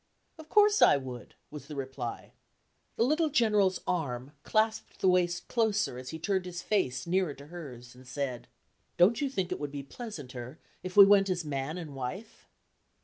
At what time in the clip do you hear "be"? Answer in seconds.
9.71-9.83